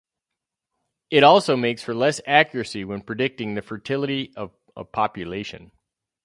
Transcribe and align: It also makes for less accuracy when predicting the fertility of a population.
It 1.11 1.21
also 1.23 1.55
makes 1.55 1.83
for 1.83 1.93
less 1.93 2.21
accuracy 2.25 2.83
when 2.83 3.01
predicting 3.03 3.53
the 3.53 3.61
fertility 3.61 4.33
of 4.35 4.49
a 4.75 4.83
population. 4.83 5.71